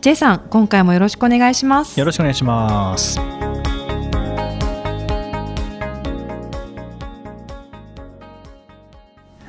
[0.00, 1.98] J さん今回もよろしくお願いします。
[1.98, 3.18] よろしくお願いします。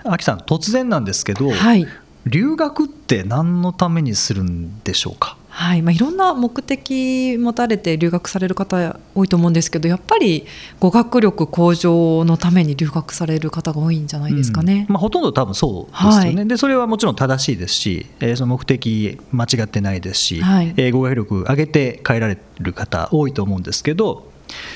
[0.04, 1.85] あきさん突然なんですけど、はい。
[2.26, 5.38] 留学って何のためにするんでしょうか？
[5.59, 10.45] はいまあ、いろんな目的持たれて留学される方多いと思うんですけどやっぱり
[10.80, 14.85] 語学力向上のために留学される方が多いんじゃないですかね。
[14.88, 16.48] うんまあ、ほとんど多分そうですよね、はい。
[16.48, 20.74] でそれはもちろん正しいですし、えーその目的間違ってないですし、はい。
[20.77, 24.32] えー語学力上げて帰られる方多いと思うんですけど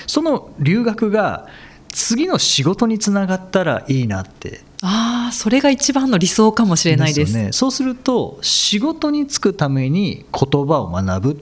[0.06, 1.48] その留学が
[1.88, 7.38] 次の仕事につながったらいいなってああそれが一番の理想かもしれないです。
[7.38, 11.38] よね、そうすると仕事に就くために言葉を学ぶっ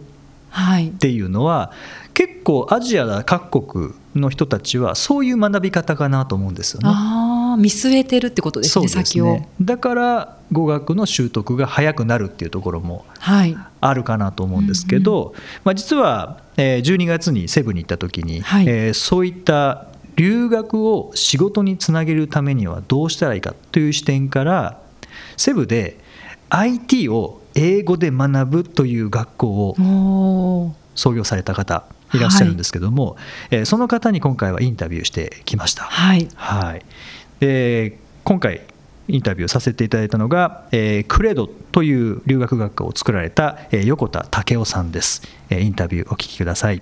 [0.51, 1.71] はいていうのは
[2.13, 6.89] 結構アジア各国の人たちはそういう学び方かなと思うんですよね。
[6.89, 9.39] ああ見据えてるってことですね先を。
[9.61, 24.81] だから語学の習得が早くなるっていうところもはいあるかなと思うんですけど、まあ、実はえー12月にセブンに行った時に、はいえーそういった留学を仕事につなげるためにはどうしたらいいかという視点から
[25.37, 25.97] セブで
[26.49, 33.17] IT を英語で学ぶという学校を創業された方いらっしゃるんですけども、
[33.49, 35.83] えーその方に今回はインタビューしてきました。
[35.83, 36.27] はい。
[36.35, 36.83] はい、
[37.39, 38.61] で今回
[39.07, 46.81] インタビューさせていただいたのが、えークレドという留学学科を作られた、えー横田武雄さんです、えーインタビューお聞きください、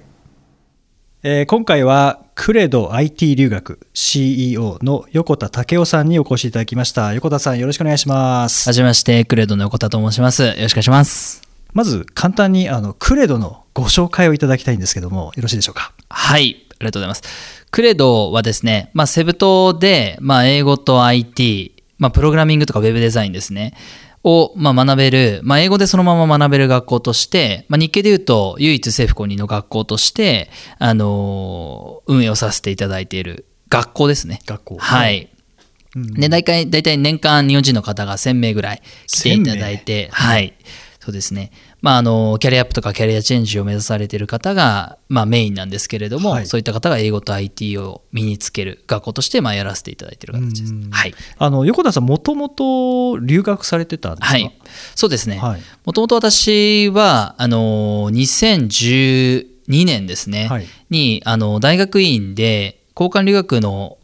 [1.22, 10.44] えー今回はクレド IT 留学 CEO の横田武雄さんにお越しいただきました横田さんよろしくお願いしますはじめまして、クレドの横田と申します。
[10.44, 11.41] よろしくお願いします。
[11.74, 15.91] まず簡単にあのクレドのご紹介をいただきたいんですけどもよろしいでしょうか？
[16.08, 17.66] はい、ありがとうございます。
[17.69, 23.74] クレドはですね、まあ、セブ島で、まあ、英語と IT、まあ、プログラミングとかウェブデザインですね、
[24.24, 34.41] を、まあ、学べる、まあ、英語でそのまま学べる学校として、まあ、日系でいうと唯一政府公認の学校として、あのー運営をさせていただいている学校ですね。
[34.46, 34.78] 学校。
[34.78, 35.29] はい。
[35.96, 40.53] で大体大体年間日本人の方が1000名ぐらい来ていただいて、はい、
[41.00, 46.45] そうですね、まあ、あのキャリアアップとかキャリアチェンジを目指されている方が、まあ、メインなんですけれども、はい。
[46.45, 50.73] そういった方が英語と IT を身につける学校として、まあ、やらせていただいている形です。
[50.73, 50.90] うん。
[50.90, 51.13] はい。
[51.38, 54.34] あの横田さんもともと留学されてたんですか？
[54.34, 54.59] はい、
[54.95, 55.38] そうですね。
[55.38, 55.62] はい。
[55.85, 60.66] もともと私はあの2012年ですね、はい。
[60.90, 63.99] にあの大学院で交換留学の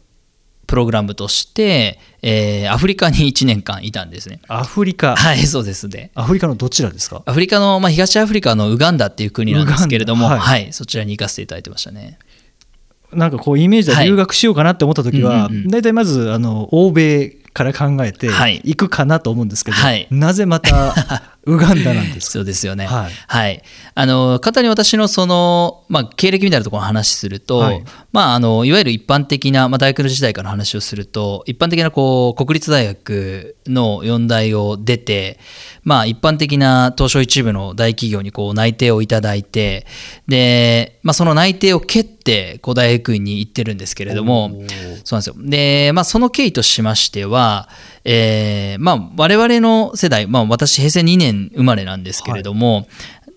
[0.66, 4.40] プログラムとして、えーアフリカに1年間いたんですね。
[4.48, 5.14] アフリカ。
[5.16, 6.10] はい、そうですね。
[6.14, 7.22] アフリカのどちらですか？
[7.24, 12.18] アフリカの、まあ、東アフリカのウガンダっていう国なんですけれども、ウガンダははいい、そちらに行かせていただいてましたね。
[13.12, 18.60] なんかこうイメージで留学しようかなって思った時は、大体まずあの欧米から考えてはい。
[18.64, 20.08] 行くかなと思うんですけど、はい。
[20.10, 22.32] なぜまたウガンダなんですか？
[22.32, 22.86] そうですよね。
[22.86, 23.62] はいはい。
[23.94, 35.38] あの、簡単に私のその、まあ、経歴みたいなところの話すると、はいまあ、あの、いわゆる一般的な、まあ、大学の時代から話をすると、一般的な、こう、国立大学の四大を出て、
[35.84, 39.86] まあ、一般的な東証一部の大企業にこう内定をいただいて、
[40.26, 45.34] で、まあ、その内定を蹴って、こう、大学院に行ってるんですけれども、そうなんですよ。
[45.38, 47.68] で、まあ、その経緯としましては、
[48.04, 52.86] えーまあ、我々の世代、まあ、私、平成2年生まれなんですけれども、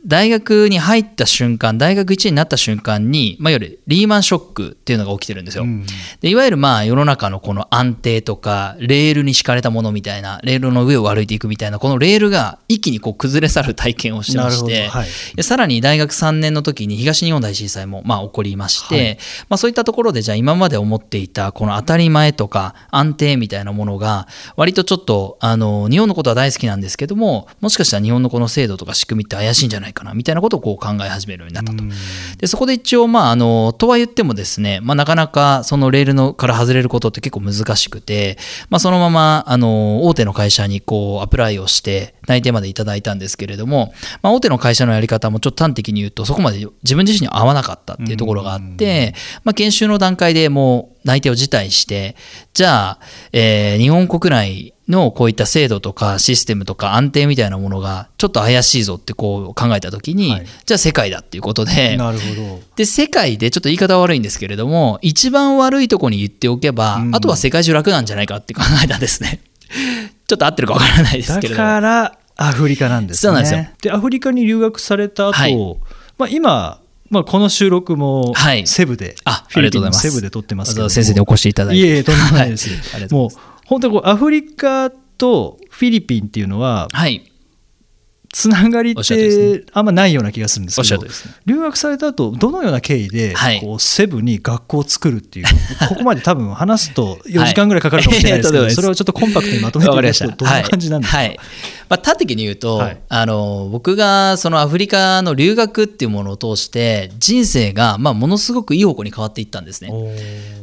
[0.06, 5.64] 大学に入った瞬間、大学1年になった瞬間に、まあ、いわゆるリーマンショックっていうのが起きてるんですよ。
[5.64, 5.86] うん。
[6.22, 15.08] でいわゆるまあ世の中のこの安定とかレールに敷かれたものみたいなレールの上を歩いていくみたいなこのレールが一気にこう崩れ去る体験をしてまして、はい。
[15.36, 19.18] でさらに大学3年の時に東日本大震災もまあ起こりまして、はい。
[19.50, 31.84] まあ、そういったところでじゃあ今まで思っていたこの当たり前とか安定みたいなものが割とちょっとあの日本のことは大好きなんですけどももしかしたら日本のこの制度とか仕組みって怪しいんじゃないかなみたいなことをこう考え始めるようになったと。
[32.38, 38.38] でそこで一応まああのとは言ってもですね、まあ、なかなかそのレールのから外れることって結構難しくて、
[38.70, 49.14] まあ、そのままあの大手の会社にこうアプライをして内定までいただいたんですけれども、まあ、大手の会社のやり方もちょっと端的に言うとそこまで自分自身に合わなかったっていうところがあって、
[49.44, 52.16] まあ、研修の段階でもう内定を辞退して
[52.54, 53.00] じゃあ、
[53.32, 60.46] えー日本国内のこういった制度とかシステムとか安定みたいなものがちょっと怪しいぞってこう考えた時に、はい。
[60.66, 62.60] じゃあ世界だっていうことでなるほど。
[62.76, 67.16] で世界でちょっと言い方は悪いんですけれども一番悪いとこに言っておけば、うん。
[67.16, 69.42] あとは世界中楽なんじゃないかって考えたんですね。
[70.28, 71.68] ちょっと合ってるかわからないですだけれども。
[71.68, 73.20] からアフリカなんですね。
[73.20, 73.66] そうなんですよ。
[73.82, 75.56] でアフリカに留学された後、はい。
[76.18, 78.68] まあ今まあ、この収録もはい。
[78.68, 80.06] セブで、あフィリピンありがとうございます。
[80.06, 80.90] のセブで撮ってますけども。
[80.90, 81.82] 先生にお越しいただいて。
[81.82, 82.70] いえいえとんでもないです、
[83.12, 83.30] もう
[83.70, 87.24] 本当にこうアフリカとフィリピンっていうのははい。
[88.32, 91.10] つながりってあんまないような気がするんですけどね。
[91.48, 93.60] 留学された後どのような経緯ではい。
[93.60, 95.46] こうセブに学校を作るっていう
[95.88, 99.96] ここまで多分話すと4時間ぐらいかかるかもしれないですけは いどそれをちょっとコンパクトにまとめてい。
[99.96, 101.28] ただくとどんな感じなんですか、はい。
[101.28, 101.38] はい。
[101.90, 102.98] まあ、端的に言うと、はい。
[103.10, 109.90] あの僕がそのアフリカの留学っていうものを通して人生がまあものすごくいい方向に変わっていったんですね。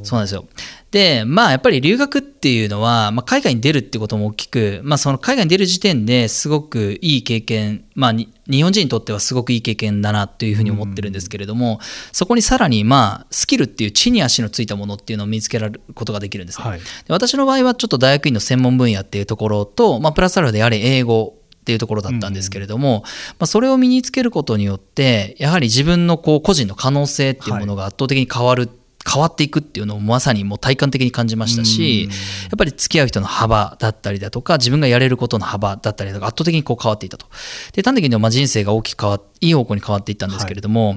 [0.05, 0.47] そうなんですよ。
[0.93, 11.81] で、まあやっぱり留学っていうのは、まあ、海外に出るってことも大きく、まあその海外に出る時点ですごくいい経験、まあに日本人にとってはすごくいい経験だなというふうに思ってるんですけれども、
[12.13, 16.69] そこにさらにまあスキルっていう地に足のついたものっていうのを見つけられることができるんですね。
[16.69, 23.03] はいで私の場合はちょっと大学院の専門分野っていうところと、まあ、プラスアルファでやはり英語っていうところだったんですけれども、
[23.41, 28.71] まあ、それを身につけることによってやはり自分のこう個人の可能性っていうものが圧倒的に変わる、
[29.09, 37.27] 変わっていくっていうのをまさにもう体感的に感じましたし、やっぱり付き合う人の幅だったりだとか自分がやれることの幅だったりだとか圧倒的にこう変わっていたと。
[37.73, 40.97] で端的にはまあ人生が大きく変わっいい方向に変わっていったんですけれども、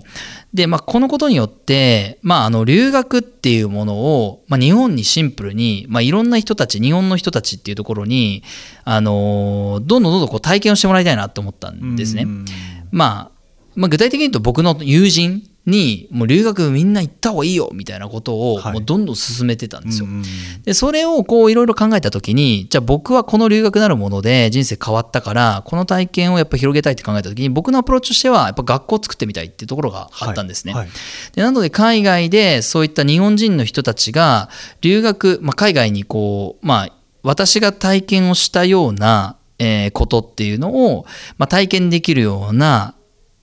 [0.53, 8.43] でまあ、このことによって、まあ、あの留学っていうものを、まあ、日本にシンプルに、まあ、いろんな人たち日本の人たちっていうところに、
[8.85, 12.23] あのどんどんどんどんこう体験をしてもらいたいなと思ったんですね。
[12.23, 12.45] うん
[12.91, 13.39] まあ、
[13.75, 20.05] まあ、具体的に言うと僕の友人にもう留学みんな行った方がいいよみたいなことをはいもうどんどん進めてたんですよ。
[20.05, 20.23] うん
[20.63, 30.73] でそれをこういろいろ考えた時にじゃあ僕はこの留学なるもので人生変わったからこの体験をやっぱ広げたいって考えた時に僕のアプローチとしてはやっぱ学校を作ってみたいっていうところがあったんですね。
[30.73, 30.89] はいはい
[31.33, 34.49] でなので海外でそういった日本人の人たちが
[34.81, 36.93] 留学、まあ、海外にこう、まあ、
[37.23, 41.05] 私が体験をしたような、えーことっていうのを、
[41.37, 42.95] まあ、体験できるような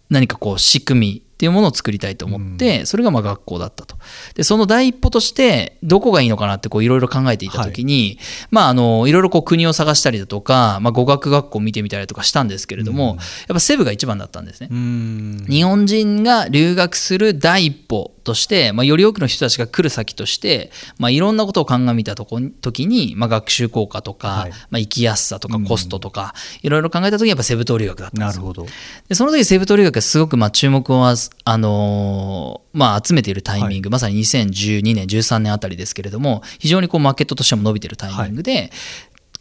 [0.08, 3.98] 何かこう仕組みっていうものを作りたいと思って、それがまあ学校だったと。
[4.34, 8.18] でその第一歩としてどこがいいのかなってこういろいろ考えていた時に、
[8.50, 13.18] まああのいろいろこう国を探したりだとか、まあ、語学学校を見てみたりとかしたんですけれども、やっ
[13.48, 14.68] ぱセブが一番だったんですね。
[14.70, 24.50] うん日本人が留学する第一歩として、まあ、より多くの人たちが来る先として、まあ、いろんなことを鑑みたとこ時に、まあ、学習効果とか、はい。
[24.50, 28.43] まあ、生きやすさとかコストとか、いろいろ考えた時にやっぱセブ島留学だったんですよ。
[28.43, 28.67] なるほど。
[29.08, 38.70] でその時セブ島留学がすごくまあ注目をあのーまあ、集めているタイミング、まさに2012年13年あたりですけれども非常にこうマーケットとしても伸びているタイミングで、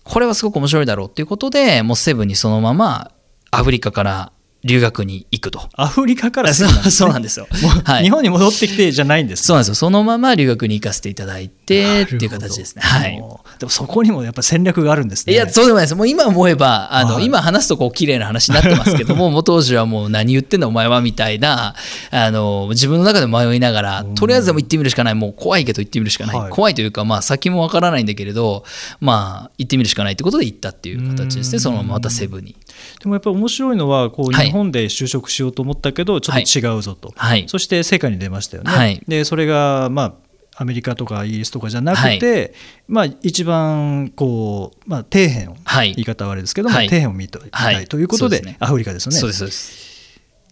[0.03, 3.11] これはすごく面白いだろうということでもうセブにそのまま
[3.51, 4.31] アフリカから
[4.65, 5.61] 留学に行くと。
[5.75, 7.47] アフリカからそうそうなんですよ。
[7.85, 9.75] はい日本に戻ってきてじゃないんですそうなんですよ。
[9.75, 12.81] そのまま留学に行かせていただいてっていう形ですね。
[12.81, 13.15] はい。
[13.59, 15.95] でもそこにもやっぱ戦略があるんですねいや、そうでもないです。
[15.95, 21.75] もう今思えば、あの、はい今話すとこう綺麗な話になってますけども、もう当時はもう何言ってんだお前はみたいな、
[22.11, 25.15] あの、自分の中で迷いながら、とりあえずでも行ってみるしかない。
[25.15, 26.37] もう怖いけど行ってみるしかない。
[26.37, 28.63] はい怖いというか、まあ先もわからないんだけれど、
[28.99, 31.59] まあ行ってみるしかないってことで行ったっていう形ですね。
[31.59, 32.55] そのまままたセブンに。
[33.01, 34.47] でもやっぱり面白いのはこうはい。
[34.47, 37.45] 日本で就職しようと思ったけどちょっと違うぞと、はい。
[37.47, 39.01] そして世界に出ましたよね、はい。
[39.07, 40.13] でそれがまあ
[40.57, 42.53] アメリカとかイギリスとかじゃなくて、
[42.87, 45.93] まあ、一番こう、まあ、底辺を、はい。
[45.95, 46.87] 言い方はあれですけども、はい。
[46.87, 47.83] 底辺を見たはい。
[47.83, 48.57] いということで,、ですね。
[48.59, 49.51] アフリカですよね。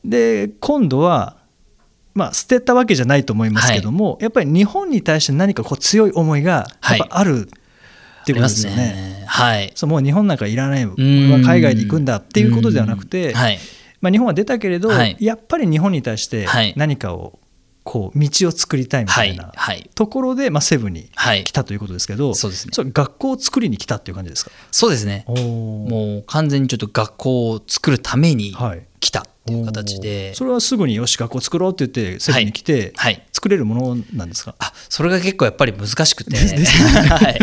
[0.03, 1.37] で今度は、
[2.13, 7.49] まあ、捨てたわけじゃないと思いますけども、やっぱり日本に対して何かこう強い思いがやっぱある
[8.23, 8.77] っていうことですよね。
[8.77, 9.23] ね。
[9.27, 9.71] はい。
[9.75, 13.59] そうもう日本なんかいらない俺んは海外に行くんだっていうことではなくて、はい。
[14.01, 17.39] まあ、日本は出たけれど、はいやっぱり日本に対してはい何かを
[17.85, 19.37] こう道を作りたいみたはいい。
[19.37, 19.89] なはい。
[19.93, 21.51] ところで、まあ、セブンにはい来。
[21.51, 24.51] たということですけど、そうですねれ学校を作りに来たっていう感じですか？
[24.71, 25.25] そうですね。
[25.27, 25.35] も
[25.89, 33.21] もう完全にちょっと学校を作るためにはい来たっていう形で、それはすぐによし学校作ろうって言ってセブンに来て、はい。
[33.33, 34.55] 作れるものなんですか？
[34.57, 37.39] あそれが結構やっぱり難しくて、ですです はい、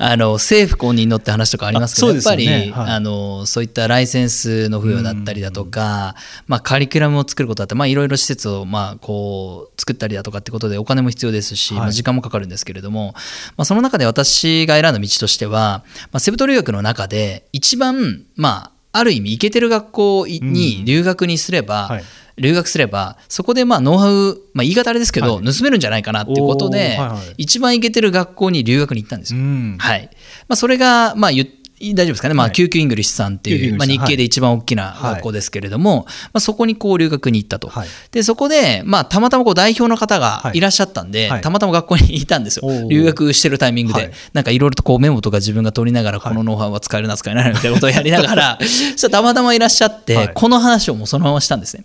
[0.00, 2.72] あの政府公認のって話とかありますけど、あやっぱり、はい。
[2.72, 6.16] あのそういったライセンスの付与だったりだとか、
[6.48, 11.80] まあ、カリキュラムを作ることだって、まあ、いろいろ施設をまあこう作ったりだとかってことでお金も必要ですし、はい。
[11.82, 13.14] まあ、時間もかかるんですけれども、
[13.56, 22.04] まあ、その中で私が選んだ道としては、まあ、セブ島留学の中で一番、まあ、ある意味イケてる学校に留学にすれば、はい。
[22.40, 25.44] 留学すればそこでまあノウハウ、まあ、言い方あれですけど、はい。
[25.44, 27.34] 盗めるんじゃないかなっていうことで、はいはい。
[27.38, 29.40] 一番イケてる学校に留学に行ったんですよ。
[29.40, 29.76] うん。
[29.78, 30.08] はい。
[30.46, 31.48] まあ、それがまあ言っ
[31.80, 32.54] 大丈夫ですかね、まあ、はい。
[32.54, 37.88] QQ English さんっていう、まあ、日系で一番大きな学校ですけれども、まあ、そこにこう留学に行ったと、はい。
[38.10, 40.60] でそこで、まあ、たまたまこう代表の方がい。
[40.60, 41.40] らっしゃったんで、はい。
[41.40, 44.12] たまたま学校にいたんですよ、留学してるタイミングで、はい。
[44.32, 50.30] なんかいろいろとこうメモとか自分が取りながら、このノウハウは使えるな、使えないなみたいなことをやりながら、 そしたらたまたまいらっしゃって、はい。
[50.34, 51.84] この話をもうそのまましたんですね。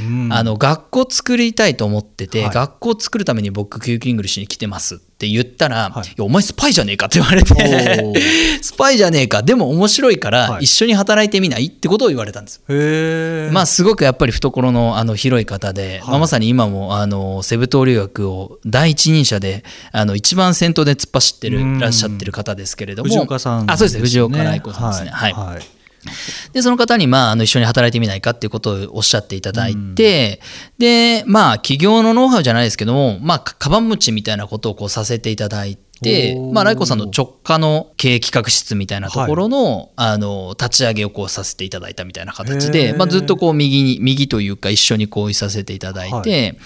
[0.00, 0.32] うん。
[0.32, 2.54] あの学校作りたいと思ってて、はい。
[2.54, 6.08] 学校作るために僕、 QQ English に来てますって言ったら、はい。
[6.08, 7.54] い、やお前スパイじゃねえかって言われて。
[8.62, 10.64] スパイじゃねえか、でも面白いからはい。
[10.64, 12.60] 一緒に働いてみないってことを言われたんです。
[12.68, 16.10] へえまあ、すごくやっぱり懐のあの広い方で、はい。
[16.10, 21.74] まあ、まさに今もあのセブ島留学を第一人者であの一番先頭で突っ走ってうん。
[21.78, 23.08] るらっしゃってる方ですけれども。
[23.08, 24.00] 藤岡さんあそうですね。
[24.00, 25.10] 藤岡ね愛子さんですね。
[25.10, 25.32] はい。
[25.32, 25.83] はい
[26.52, 30.40] でその方に、まあ、あの一緒に働いてみないかっていうことをおっしゃっていただいて、
[30.78, 35.84] でまあ企業のノウハウじゃないですけども、まあ、かカバン持ちみたいなことをこうさせていただいて
[36.52, 42.98] まあ、ライコさんの直下の経営企画室みたいなところの,、あの立ち上げをこうさせていただいたみたいな形へで、ー。
[42.98, 46.58] まあ、ずっとこう右に右というか一緒にこういさせていただいて、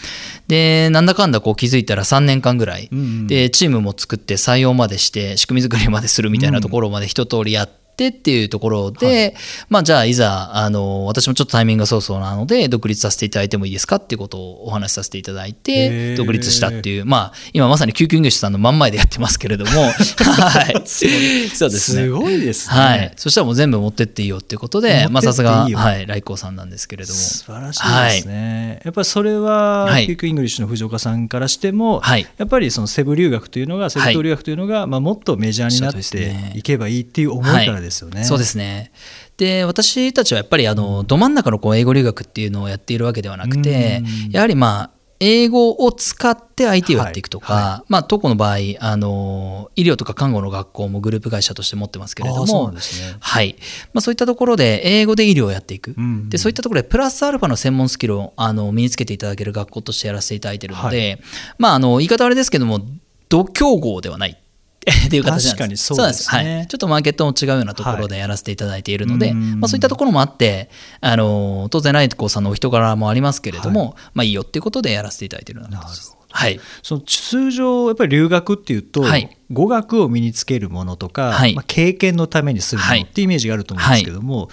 [0.48, 3.26] でなんだかんだこう気づいたら3年間ぐらい、うんうん。
[3.26, 7.87] でチームも作って採用までして仕組み作りまでするみたいなところまで一通りやって。
[8.06, 9.34] っていうところで、
[9.68, 16.16] まあじゃあいざあの私もちょっとタイミングがそうそうなので独立させていただいてもいいですかっていうことをお話しさせていただいへてー。
[16.16, 20.82] 独立したっていうまあ今まさに QQ English さんの真ん前でやってますけれども はい。
[20.86, 21.96] そうです。
[21.96, 22.02] ね。
[22.04, 22.76] すごいですね。
[22.76, 27.18] はい、そしたらもう全部持ってっていいよっていうことで、まあ、さすが、はい、来光さんなんですけれども。
[27.18, 30.06] 素晴らしいですね、やっぱりそれは、はい。
[30.06, 32.26] QQ English の藤岡さんからしても、はい。
[32.36, 38.20] やっぱりそのセブ留学というのがセブ島留学というのが、まあ、もっとメジャーになっていけばいいっていう思いからですよね。
[38.20, 38.92] はいそうですね。
[39.36, 44.30] で私たちはやっぱりあのど真ん中のこう英語留学っていうのをやっているわけではなくてうん。
[44.32, 44.90] やはりまあ
[45.20, 47.92] 英語を使って IT をやっていくとか、はい。
[47.92, 53.16] まあ、当校の場合あの医療とか看護の学校もグループ会社として持ってますけれどもんですね。
[53.18, 53.56] はい。
[53.92, 56.28] まあ、そういったところで英語で医療をやっていく、うん。
[56.28, 61.20] でそういったところでプラスアルファの専門スキルをあの身につけていただける学校としてやらせていただいているので、
[61.58, 62.80] まあ、あの言い方はあれですけども
[63.28, 64.40] 度胸号ではない
[64.88, 65.48] っていう形なんです。
[65.50, 66.56] 確かにそうですね。
[66.56, 74.00] はい、ちょっとマーケットも違うようなところでやらせていただいているので、はいまあ、そういったところもあってあの当然ライトさんのお人柄もありますけれども、い。
[74.14, 76.18] まあ、いいよっていうことでやらせていただいているような形です。
[76.30, 76.60] はい。
[76.82, 79.36] その通常やっぱり留学っていうと、はい。
[79.50, 81.54] 語学を身につけるものとか、はい。
[81.54, 84.50] まあ、経験のためにするものっていうイメージがあると思うんですけども、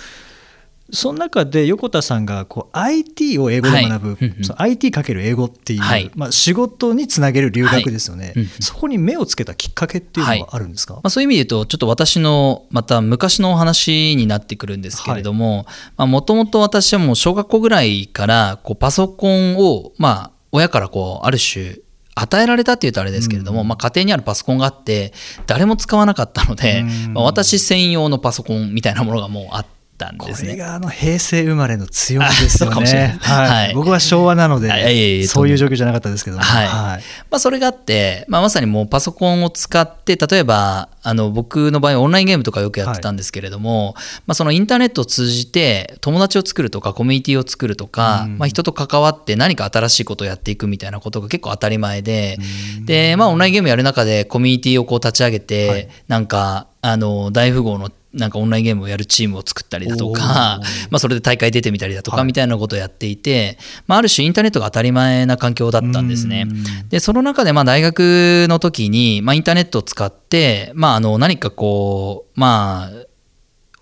[0.92, 4.18] その中で横田さんがこう IT を英語で学ぶ、はい。
[4.22, 4.44] うんうん。
[4.44, 6.12] その IT かける英語っていう、はい。
[6.16, 8.34] まあ、仕事につなげる留学ですよね、はい。
[8.36, 15.66] うんうんそこに目をつけたきっかけっていうのはあるんですか、まあ、そういう意味で言うとちょっと私のまた昔のお話になってくるんですけれども
[15.98, 21.80] もともと私はもう小学校ぐらいからこうパソコンをまあ親からこうある種
[22.16, 25.14] 与えられたっていうとあれですけれども、まあ、家庭にあるパソコンがあって
[25.48, 27.14] 誰も使わなかったので、うん。
[27.14, 29.66] まあ、私専用のパソコンみたいなものがもうあっ
[29.98, 30.54] たんこですね。
[30.54, 33.18] れがあの平成生まれの強みですよね。
[33.22, 33.48] はい。
[33.48, 33.74] はい。
[33.74, 36.68] 僕は昭和なのでそういう状況じゃなかったですけども、はい。
[36.68, 37.04] はい。
[37.30, 48.38] まあ、それがあって、まあ、まさにもうパソコンを使って例えばあの僕の場合オンラインゲームとかよくやってたんですけれども、まあ、そのインターネットを通じて友達を作るとかコミュニティを作るとか、うん。
[48.38, 52.38] まあ、人と関わって何か新しいことをやっていくみたいなことが結構当たり前で、
[52.86, 55.90] で、まあ、オンラインゲームやる中でコミュニティをこう立ち上げて、はい。
[56.08, 62.26] なんかあの大富豪のなんかオンラインゲームをやるチームを作ったりだとか、まあ、それで大会出てみたりだとかはい。
[62.26, 63.58] みたいなことをやっていて、
[63.88, 66.46] まあ、ある種インターネットが当たり前な環境だったんですね。
[66.50, 66.90] うん。
[66.90, 73.06] でその中でまあ大学の時に、まあ、インターネットを使って、まあ、あの何かこうまあ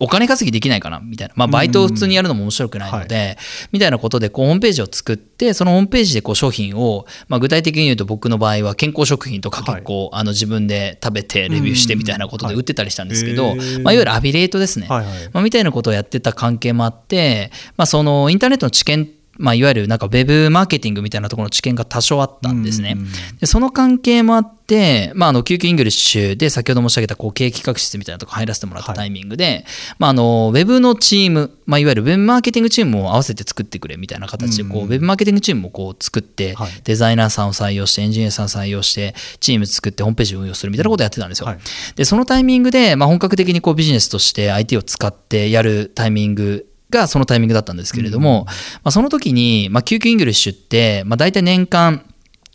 [0.03, 3.37] お金稼ぎできないかなみたいな、まあ、バイトを普通にやるのも面白くないので、
[3.71, 15.29] みたいなことでこうホームページを作ってそのホームページでこう商品を、まあ、具体的に言うと僕の場合は健康食品とか結構、あの自分で食べてレビューしてみたいなことで売ってたりしたんですけど、うんはいまあ、いわゆるアフィリエイトですね、はいはい。
[15.31, 22.95] まあ、みたいなことをやってた関係もあって、まあ、そのインターネットの知見まあ、いわゆるなんかウェブマーケティングみたいなところの知見が多少あったんですね。
[22.97, 23.07] うん
[23.39, 29.65] でその関係もあって、まあ、あの QQ English で先ほど申し上げたこう経営企画室みたいなとこ入らせてもらったタイミングで、
[29.99, 34.89] まあ、あのウェブのチーム、まあ、いわゆるウェブマーケティングチームを合わせて作ってくれみたいな形でこう、うん。
[34.89, 36.71] ウェブマーケティングチームをこう作って、はい。
[36.83, 41.47] デザイナーさんを採用してエンジニアさんを採用してチーム作ってホームページを運用するみたいなことをやってたんですよ。
[41.47, 41.59] はい。
[41.95, 48.53] でそのタイミングで、まあ、本格的にこうビジネスとして IT を使ってやるタイミングがそのタイミングだったんですけれども、ま
[48.85, 52.05] あ、その時に、まあ、 QQ English って、まあ、大体年間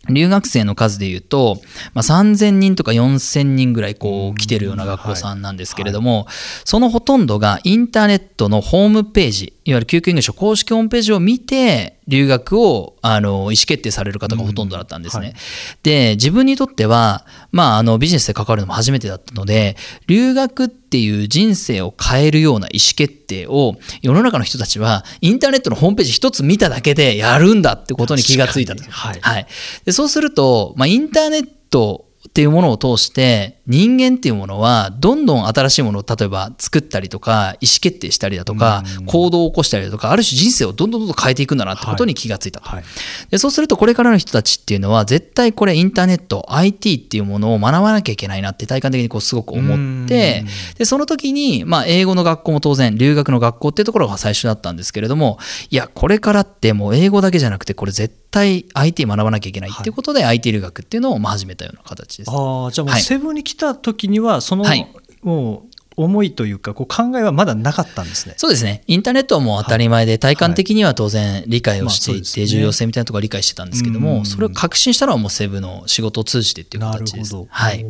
[0.08, 1.60] 留学生の数でいうと、
[1.92, 6.26] まあ、3000人とか4000人ぐらいこう来てるような学校さんなんですけれども、
[6.64, 15.26] そのほとんどがインターネットのホームページいわゆる QQ English 公式ホームページを見て、留学をあの意思決定される方がほとんどだったんですね。
[15.26, 15.38] うんはい、
[15.82, 28.82] で、自分にとっては、まあ、あのビジネスで関わるのも初めてだったので、留学っていう人生を変えるような意思決定を世の中の人たちはインターネットのホームページ一つ見ただけでやるんだってことに気がついたと。
[28.90, 29.46] はい、はい、
[29.84, 42.84] でそうすると、まあ、インターネットっていうものを通して人間っていうものはどんどん新しいものを例えば作ったりとか意思決定したりだとか行動を起こしたりだとかある種人生をどんどんどんどん変えていくんだなってことに気がついたと、はい、
[43.30, 50.44] でそうするとこれからの人たちっていうのは絶対これインターネット IT っていうものを学ばなきゃいけないなって体感的にこうすごく思って
[50.76, 55.38] でその時にまあ英語の学校も当然留学の学校っていうところが最初だったんですけれども
[55.70, 62.30] いやこれからってもう英語だけじゃなくてこれ絶対 IT 学ばなきゃいけないっていうことで IT 留学っていうのをまあ始めたような形です。
[62.30, 64.86] あじゃあもうセブンに来た時にはその、はい、
[65.22, 68.34] もう思いというかこう考えはまだなかったんですね。
[68.36, 68.84] そうですね。
[68.86, 77.34] インターネットはもう当たり前で体感的には当然理解をしていて重要性みたいなところは理解してたんですけどもそれを確信したのはもうセブの仕事を通じてっていう形です。
[77.48, 77.84] はい、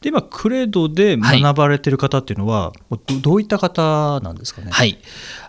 [0.00, 2.72] で今クレドで学ばれてる方っていうのは、
[3.20, 4.70] どういった方なんですかね？
[4.70, 4.98] はい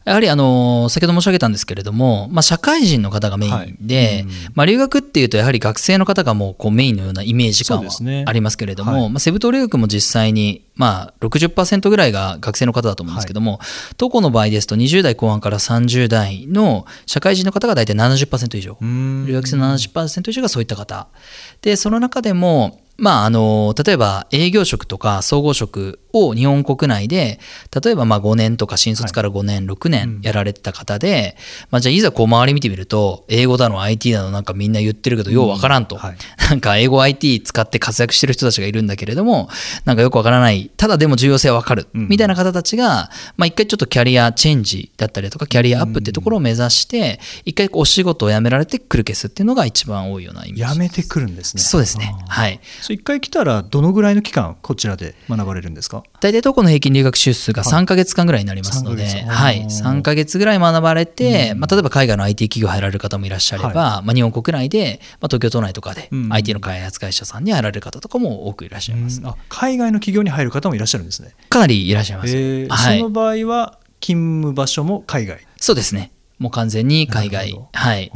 [0.10, 4.22] やはりあの先ほど申し上げたんですけれども、まあ、社会人の方がメインで、はい。
[4.22, 13.60] うん、まあ、留学っていうとやはり学生の方がもうこうメインのようなイメージ感はありますけれども、ねはい、まあ、セブ島留学も実際にまあ60%ぐらいが学生の方だと思うんですけども、は
[14.00, 18.78] い、の場合ですと20代後半から30代の社会人の方が大体70%以上。
[18.82, 21.08] 留学生の70%以上がそういった方。
[21.62, 27.40] でその中でもまあ、あの例えば営業職とか総合職を日本国内で
[27.84, 31.38] 例えばまあ5年とか新卒から5年、はい、6年やられてた方で、
[31.72, 36.18] まあ、じゃあいざこう周り見てみると英語だの IT だのなんかみんな言ってるけどようわからんと、うんはい、
[36.50, 39.50] なんか英語 IT 使って活躍してる人たちがいるんだけれども
[39.86, 40.72] なんかよくわからない。
[40.78, 50.74] ただでも重要性はわかる、みたいな方たちが、まあ、一回ちょっとキャリアチェンジだったりとかキャリアアップってところを目指して一回お仕事を辞められてくるケースっていうのが一番多いようなイメージ。
[50.74, 51.62] 辞めてくるんですね。
[51.62, 52.16] そうですね。
[52.28, 52.60] はい。
[52.90, 55.99] 一回来たらどのぐらいの期間こちらで学ばれるんですか？
[56.20, 63.74] 大体当校の平均留学週数が3か月間ぐらいになりますので、はい、3か月ぐらい学ばれて、まあ、例えば海外の IT 企業入られる方もいらっしゃれば、はい、
[64.06, 71.36] まあ、日本国内で、まあ、東京都内とかで IT の開発会社さんに入られる方とかも多くいらっしゃいます、あ海外の企業に入る方もいらっしゃるんですね。
[71.50, 72.70] かなりいらっしゃいます、えー。
[72.70, 75.40] はい、その場合は勤務場所も海外。
[75.58, 76.12] そうですね。
[76.40, 77.60] もう完全に海外。
[77.74, 78.12] はい。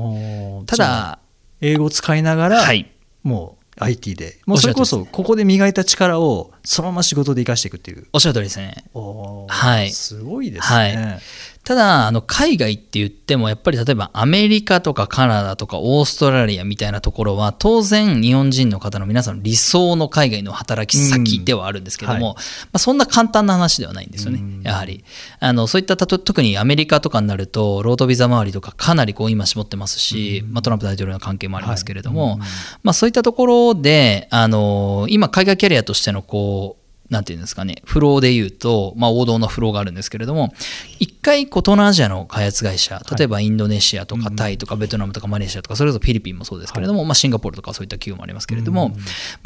[0.66, 1.20] ただ
[1.62, 2.92] 英語を使いながら、はい、
[3.24, 4.40] もう IT で。
[4.46, 8.08] もうそれこそここで磨いた力をそのまま仕事で生かしていくっていう。
[8.14, 8.84] おっしゃる通りですね。
[8.94, 9.92] はい。
[9.92, 11.22] すごいですね、はい
[11.64, 22.42] ただあの海外って言ってもやっぱり例えばアメリカとかカナダとかオーストラリアみたいなところは当然日本人の方の皆さんの理想の海外の働き先ではあるんですけども、うんはい、ま
[22.74, 25.06] あ、そんな簡単な話ではないんですよね、うん、やはり。
[25.40, 32.40] あのそういった特にアメリカとかになるとロードビザ周りとかかなりこう今絞ってますし、うん、まあ、トランプ大統領の関係もありますけれども、はい、
[32.84, 36.83] まあ、そういったところであの今海外キャリアとしてのこう
[37.14, 40.54] なんていうんですかね、フローで言うと、まあ、王道のフローがあるんですけれども、
[41.00, 48.96] 一回、東南アジアの開発会社、例えばインドネシアとかタイとかベトナムとかマレーシアとか、それこそフィリピンもそうですけれども、まあ、シンガポールとかそういった企業もありますけれども、ま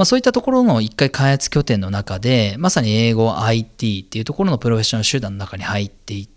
[0.04, 6.37] あ、そういったところの一回開発拠点の中で、まさに英語、IT っていうところのプロフェッショナル集団の中に入っていって、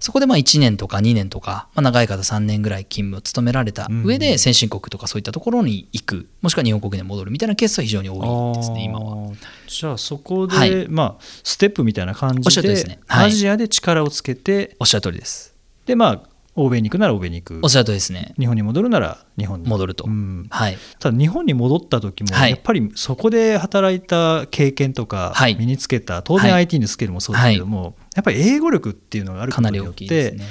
[0.00, 6.28] そこでまあ1年とか2年とか、まあ、長い方3年ぐらい勤務を務められた上で先進国とかそういったところに行く。
[6.40, 9.32] もしくは日本国に戻るみたいなケースは非常に多いですね今は。
[9.66, 13.00] じゃあそこで、はい、まあステップみたいな感じで、ね。
[13.06, 15.54] はい、アジアで力をつけておっしゃる通りです。
[15.86, 17.60] でまあ欧米に行くなら欧米に行く。
[17.62, 18.34] おっしゃるとですね。
[18.38, 19.68] 日本に戻るなら日本に。
[19.68, 30.44] 戻ると、うん、はい、ただ日本に戻った時も、やっぱりそこで働いた経験とか身につけた、当然 IT のスキルもそうですけども、やっぱり英語力っていうのがあることによって、ね、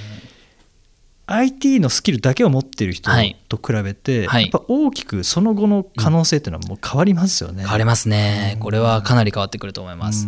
[1.31, 3.11] IT のスキルだけを持っている人
[3.49, 7.63] と比べて、はい、やっぱ大きくその後の可能性っていうのはもう変わりますよね。
[7.63, 8.57] 変わりますね。
[8.59, 10.27] これはかなり変わってくると思います。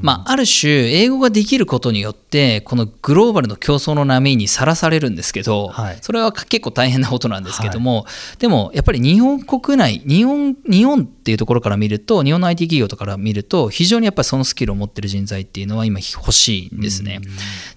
[0.00, 17.20] まあ、ある種英語ができることによってこのグローバルの競争の波にさらされるんですけど、はい、それは結構大変なことなんですけども、はい、でもやっぱり日本国内日本日本っていうところから見ると日本の IT 企業とから見ると非常にやっぱりそのスキルを持ってる人材っていうのは今欲しいんですね。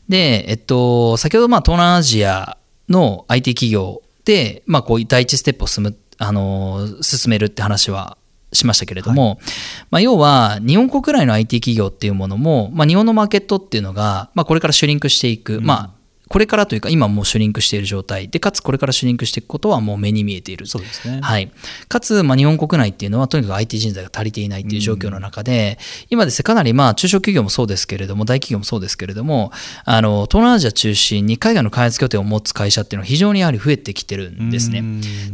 [0.09, 2.57] で、えっと、先ほどまあ東南アジア
[2.89, 8.17] の IT 企業で、まあ、こう第一ステップを進む、あの進めるって話は
[8.53, 9.37] しましたけれども、はい、
[9.91, 15.96] まあ、要は日本国内の IT 企業っていうものも、まあ、日本のマーケットっていうのが、まあ、これからシュリンクしていく、うん、まあ
[16.27, 21.19] これからというか今もうシュリンクしている状態でかつこれからシュリンクしていくことはもう目に見えているそうですね。
[21.21, 21.51] はい、
[21.87, 25.77] かつ、まあ、日本国内っていうのはとにかく IT 人材が足りていないっていう状況の中で、
[26.09, 29.51] 今ですねかなりまあ中小企業もそうですけれども大企業もそうですけれども
[29.85, 34.83] あの東南アジア中心に海外の開発拠点を持つ会社っていうのは非常にやはり増えてきてるんですね。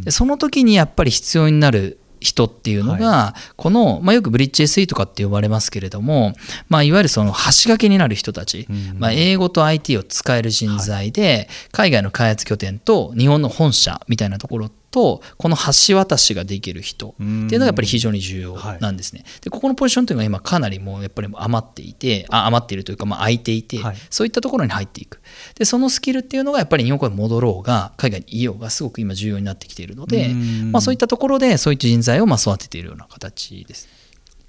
[0.04, 6.34] でその時にやっぱり必要になる人っていうのが、この、まあ、よくブリッジ SE とかって呼ばれますけれども、
[6.70, 19.26] まあ、いわゆるその橋掛けになる人たち、まあ、英語と IT を使える人材で、海外の開発拠点と日本の本社みたいなところとこの橋渡しができる人っていうのがやっぱり非常に重要なんですね。
[19.42, 23.96] でここのポジションというのは今かなりもうやっぱり余っていてあ余っているというかまあ空いていて、はい。
[24.12, 25.20] そういったところに入っていく。
[25.56, 30.72] でそのスキルっていうのがやっぱり日本に戻ろうが海外にいようがすごく今重要になってきているので、うん。
[30.72, 33.90] まあ、そういったところでそういった人材をまあ育てているような形です。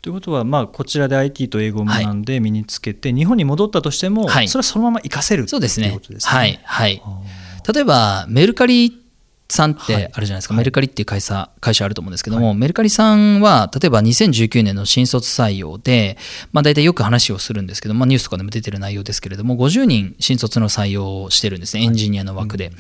[0.02, 4.48] ということは、まあ、こちらで IT と英語を学んで身につけて、日本に戻ったとしても、はい。
[4.48, 5.86] それはそのまま活かせるそうですね。
[5.86, 6.30] ということですね。
[6.30, 6.60] はい。
[6.62, 9.03] はいあ例えばメルカリ
[9.54, 9.96] さんっはい。
[9.96, 16.16] てあるじゃないですか、メルカリっていう会社会社あると思うんですけども、メルカリさんは例えば2019年の新卒採用で、
[16.52, 21.84] まあ、大体よく話をするんですけど、まあ、ニュースとかでも出てる内容ですけれども50人新卒の採用をしてるんですね。
[21.84, 22.72] エンジニアの枠で,、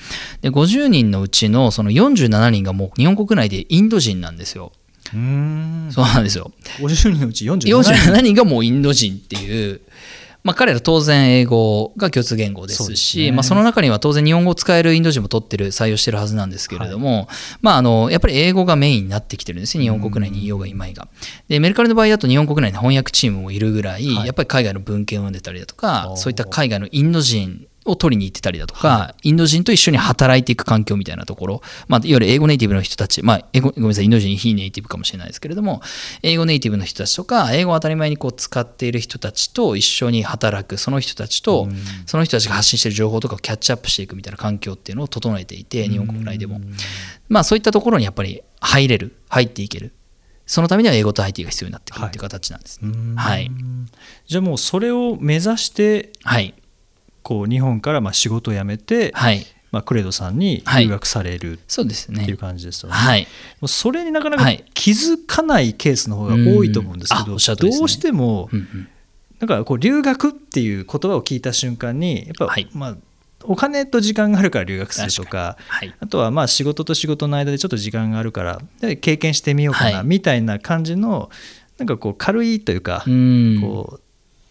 [0.42, 4.72] で50人のうちのその47人がもう日本国内でインド人なんですよ。
[5.12, 5.88] うーん。
[5.92, 6.50] そうなんですよ。
[6.80, 7.74] 50人のうち47人。
[8.12, 9.80] 47人がもうインド人っていう、
[10.44, 13.32] まあ、彼ら当然英語が共通言語ですしね。
[13.32, 17.28] まあ、その中には当然日本語を使えるインド人も取ってる採用してるはずなんですけれども、
[17.62, 21.08] まあ、あのやっぱり英語がメインになってきてるんですね日本国内にいようがいまいが。
[21.48, 24.26] でメルカリの場合だと日本国内に翻訳チームもいるぐらい、はい。
[24.26, 35.82] やっぱり海外の文献を読んでたりだとかそういった海外のインド人を取りに行ってたりだとか、インド人と一緒に働いていく環境みたいなところ、まあ、いわゆる英語ネイティブの人たち、まあ、英語ごめんなさい、インド人非ネイティブかもしれないですけれども、
[36.22, 41.68] 英語ネイティブの人たちとか、英語を当たり前にこう使っている人たちと一緒に働く、その人たちと、
[42.06, 46.60] その人たちが発信している情報とかをキャッチアップしていくみたいな環境っていうのを整えていて、日本国内でも。
[47.28, 49.92] まあ、そういったところにやっぱり入れる、入っていける。
[50.46, 52.90] そのためには英語と IT が必要になってくるっていう形なんですね。
[52.94, 53.50] うんはい。
[54.26, 56.54] じゃあもうそれを目指してはい。
[57.24, 59.44] こう日本からまあ仕事を辞めて、はい。
[59.72, 62.38] まあ、クレドさんに留学されるそうですねっていう。
[62.38, 62.94] 感じですよね。
[62.94, 63.26] はい。
[63.66, 67.24] それになかなかはい気づかないケースの方が多いと思うんですけど、
[67.56, 68.48] どうしても
[69.40, 72.96] なんかこう留学っていう言葉を聞いた瞬間にやっぱ、はいまあ
[73.46, 75.92] お金と時間があるから留学するとかはい。
[75.98, 81.30] あとはまあ仕事と仕事の間でちょっと時間があるからで経験してみようかなはいみたいな感じの
[81.78, 83.58] なんかこう軽いというか、うん。
[83.60, 84.00] こう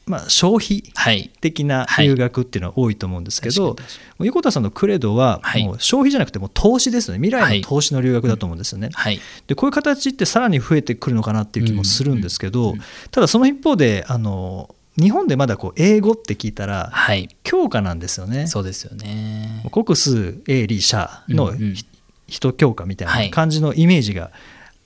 [0.06, 1.32] まあ、消費はい。
[1.40, 8.90] 的な留学っていうのは多いと思うんですけど、確かに確かもう横田さんのクレドははいもう消費じゃなくてもう投資ですよね未はい来の投資の留学だと思うんですよね。
[8.94, 9.20] はい。
[9.48, 12.76] でこういう形ってさらに増えてくるのかなっていう気もするんですけど、
[13.12, 17.30] ただその一方であの日本でまだこう英語って聞いたらはい。
[17.44, 18.48] 教科なんですよね。
[18.48, 19.64] そうですよね。
[19.72, 21.86] 国数英理社のうんうんひ
[22.28, 24.32] 一教科みたいはない感じのイメージが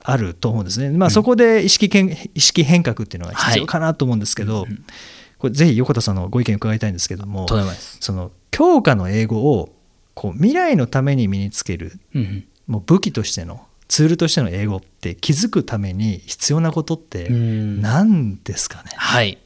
[0.10, 0.90] あると思うんですね。
[0.98, 4.86] まあ、そこで意識けん意識変革っていうのが必要かなと思うんですけど、うんうん
[5.38, 7.46] これぜひ横田さんのご意見伺いたいんですけども。
[8.00, 9.70] その教科の英語を
[10.16, 19.38] こう未来のために身につけるうんうんもう武器としてのツールとしての英語って気づくために必要なことってうん何ですかね、はい。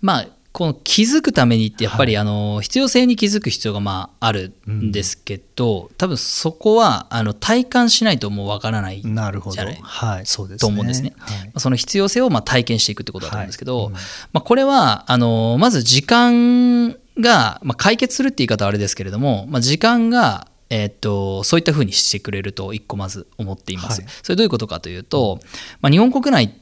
[0.00, 9.54] まあ、この気づくためにってやっぱり、はあの必要性に気づく必要がまああるんですけど、多分そこはあの体感しないともうわからないなるほど。
[9.54, 9.78] じゃない？
[9.80, 10.26] はい。
[10.26, 10.58] そうですね。
[10.58, 11.14] と思うんですね。
[11.18, 11.46] はい。
[11.46, 13.86] まあその必要性をまあ体験していくってことだと思うんですけど、はい。
[13.86, 13.98] うんま
[14.34, 24.00] あ、これはあのまず時間が、まあ、解決するって言い方はあれですけれども、まあ、時間がえーっとそういったふうにしてくれると一個まず思っています。
[24.02, 24.10] はい。
[24.22, 25.38] それどういうことかというと、
[25.80, 26.54] まあ、日本国内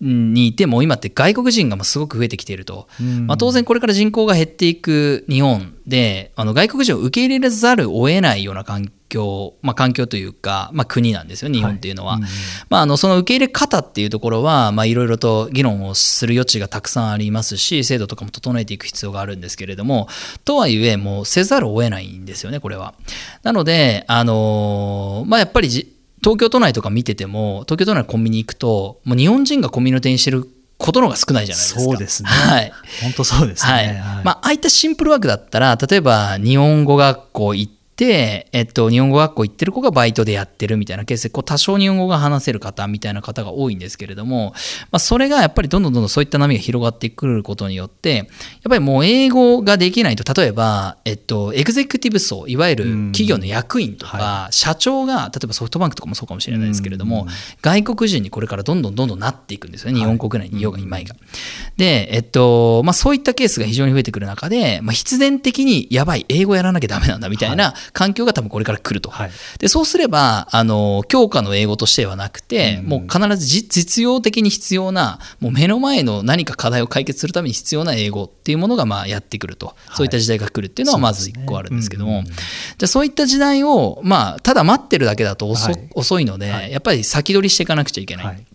[0.00, 12.12] にいても今って外国人がまあすごく増えてきていると、うんまあ、当然これから人口が減っていく日本であの外国人を受け入れざるを得ないような環境、まあ、環境というか、まあ、国なんですよ日本っていうのは。
[12.12, 12.28] はいうん
[12.68, 20.08] まあ、あのその受け入れ方っていうところは、まあ、いろいろと議論をする余地がたくさんありますし制度とかも整えていく必要があるんですけれども
[20.44, 22.94] とはいえもうせざるを得ないんですよねこれは。
[23.42, 31.80] なので、あのまあ、やっぱりじ東京都内とか見てても東京都内のコンビニ行くともう日本人がコミュニティにしてることの方が少ないじゃないですか。
[31.80, 32.28] そうですね。
[32.28, 32.72] はい。
[33.02, 34.24] 本当そうですね、はい。
[34.24, 41.28] まあ、ああいったシンプルワークだったら例えば日本語学校行っで、えっと、日本語学校行ってる子がバイトでやってるみたいなケース。
[41.28, 44.52] でこう多少日本語が話せる方みたいな方が多いんですけれども、
[44.90, 48.26] まあ、それがやっぱりどんどんどんどんそういった波が広がってくることによってやっ
[48.68, 57.26] ぱりもう英語ができないと例えば、えっと、エグゼクティブ層いわゆる企業の役員とか、は社長が例えばソフトバンクとかもそうかもしれないですけれども、
[57.62, 61.14] 外国人にこれからどんどんどんどんなっていくんですよね日本国内にいようがいまいが。
[61.76, 69.10] で、えっとまあ、そういったケースが非常に増えてくる中で、まあ、必然的にやばい英語やらなきゃダメなんだみたいな環境が多分これから来ると。
[69.10, 69.30] はい。
[69.58, 82.34] でそうすればあの教科の英語としてはなくて、もう必ずじ実用的に必要なもう目の前の何か課題を解決するために必要な英語っていうものがまあやってくると、そういった時代が来るっていうのはまず一個あるんですけども、じゃ
[82.84, 85.88] あそういった時代を、まあ、ただ待ってるだけだと遅,、はい。
[85.94, 86.72] 遅いので、はい。
[86.72, 88.46] やっぱり先取りしていかなくちゃいけない。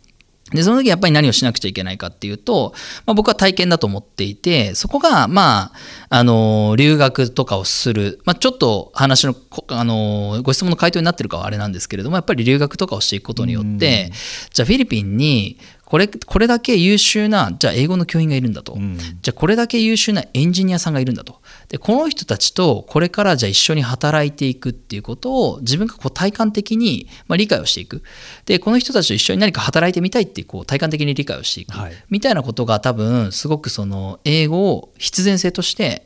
[0.54, 2.74] はいでその時やっぱり何をしなくちゃいけないかっていうと、
[3.06, 5.72] まあ、僕は体験だと思っていてそこがま
[6.10, 14.12] ああの留学とかをする、まあ、ちょっと話のこあのご質問の回答になってるかはあれなんですけれどもやっぱり留学とかをしていくことによって
[14.52, 18.98] じゃあフィリピンにこれこれだけ優秀なじゃあ英語の教員がいるんだと、ん。
[18.98, 21.42] じゃあこれだけ優秀なエンジニアさんがいるんだと。
[21.70, 28.02] でこの人たちとこれからじゃあ一緒に働いていくっていうことを自分がこう体感的にまあ理解をしていく。
[28.46, 31.94] でこの人たちと一緒に何か働いてみたいってこう体感的に理解をしていく、はい。
[32.10, 36.04] みたいなことが多分すごくその英語を必然性として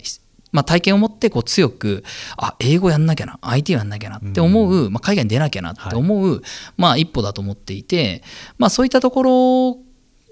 [0.58, 2.04] まあ、体験を持ってこう強く
[2.36, 6.42] あ英語やんなきゃな IT やんなきゃなって思う、まあ、海外に出なきゃなって思う、
[6.78, 8.24] まあ、一歩だと思っていて、
[8.58, 9.78] まあ、そういったとこ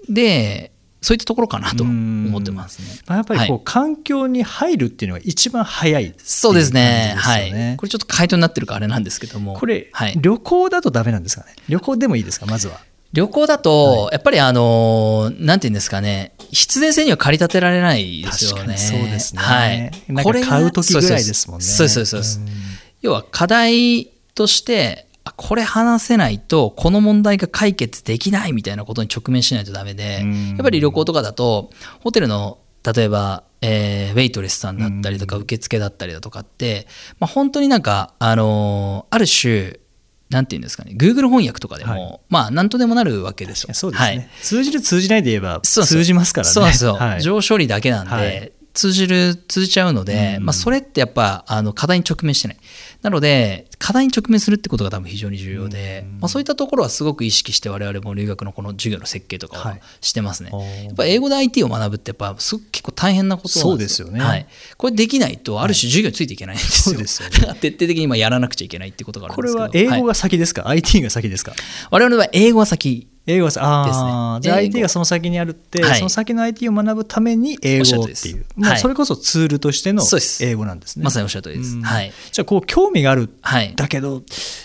[0.08, 3.00] ろでそういったところかなと思ってますね。
[3.06, 3.60] まあやっぱりこう、はい。
[3.64, 7.14] 環境に入るっていうのが一番早いいうそうですね。
[7.16, 7.76] はい。
[7.76, 9.54] これちょっと回答になってるかあれなんですけども。
[9.54, 11.54] これ、はい、旅行だとダメなんですかね？
[11.68, 12.46] 旅行でもいいですか？
[12.46, 12.80] まずは
[13.16, 18.76] 旅行だと、やっぱりあの、なんていうんですかね、必然性には駆り立てられないですよね。
[18.76, 19.40] そうですね。
[19.40, 19.90] はい。
[20.22, 21.64] これが買う時ぐらいですもんね。
[21.64, 22.48] そうそうそうそううん。
[23.00, 30.48] 要は課題として、あこれ話せないと、この問題が解決できないみたいなことに直面しないとダメで、うん。
[30.50, 32.58] やっぱり旅行とかだと、ホテルの
[32.94, 36.86] 例えば、えーウェイトレスさんだったりとか、受付だったりだとかって、
[37.18, 39.78] まあ、本当になんか、あのーある種、
[40.30, 42.20] なんていうんですかね、Google 翻訳とかでも、はい。
[42.28, 43.74] まあ、なんとでもなるわけですよ。
[43.74, 44.28] そうですね、はい。
[44.42, 46.52] 通じる通じないで言えば通じますからね。
[46.52, 47.22] そうなんですよ、はい。
[47.22, 50.44] 情処理だけなんで、はい通じる通じちゃうので、うん。
[50.44, 52.56] まあ、それってやっぱあの課題に直面してない。
[53.02, 59.80] なので課題に直面するってことが多分非常に重要で、まあ、そういったところはすごく意識して我々も留学のこの授業の設計とかははい。
[60.00, 60.84] してますね、おー。
[60.86, 64.06] やっぱ英語で IT を学ぶってやっぱすごく結構大変なことなんですよ。
[64.06, 64.24] そうですよね。
[64.24, 67.54] はい、これできないとある種授業についていけないんですよ,、そうですよね。
[67.60, 69.62] 徹底的に今やらなくちゃいけないっていうことがあるんこれですけど。
[69.64, 71.52] は英語はいが先ですか、IT が先ですか？
[71.90, 74.40] 我々は英語は先英語はさあー。
[74.40, 75.98] じゃあ IT がその先にあるって、はい。
[75.98, 78.00] その先の IT を学ぶために英語っていう。
[78.00, 78.34] とりです。
[78.34, 78.78] もうはい。
[78.78, 80.02] それこそツールとしての
[80.40, 81.04] 英語なんですね。
[81.04, 81.82] まさにおっしゃる通りです、うん。
[81.82, 82.12] はい。
[82.32, 83.28] じゃあこう興味がある。
[83.42, 83.74] はい。
[83.74, 84.22] だけど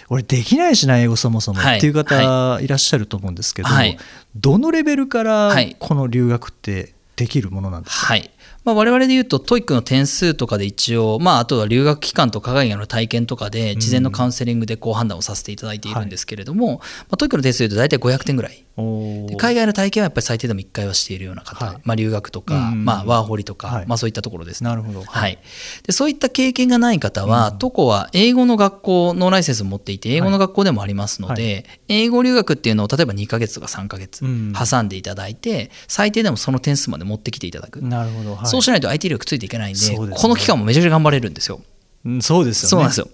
[0.10, 3.97] 俺できないしな英語そもそもはいっていう方いらっしゃると思うんですけど、はい。
[4.36, 5.76] どのレベルからはい。
[5.80, 8.32] この留学ってできるものなんですか、はい
[8.63, 18.63] まあ、我々で言うと、 TOEIC の点数とかで一応、まあ、あとは留学期間とか海外の体験とかで、事前のカウンセリングでこう判断をさせていただいているんですけれども、まあ、 TOEIC の点数で大体500点ぐらい。
[18.76, 21.78] 海外の体験はやっぱり最低でも1回はしているような方、はい。
[21.84, 23.88] まあ、留学とか、うんまあ、ワーホリとか、はい。
[23.88, 24.70] まあ、そういったところですね。
[24.70, 25.04] なるほど。
[25.04, 25.40] はい、
[25.84, 37.82] でそういった経験がない方は、当校は英語の学校のライセンスを持っていて、英語の学校でもありますので、英語留学っていうのを例えば2ヶ月とか3ヶ月うん挟んでいただいて、最低でもその点数まで持ってきていただく。
[37.82, 38.48] なるほど、はい。
[38.48, 40.16] そうしないと IT 力ついていけないんで、ね。
[40.16, 41.62] この期間もめちゃくちゃ頑張れるんですよ。
[42.04, 42.70] うんそうですよね。
[42.70, 43.10] そうなんですよ。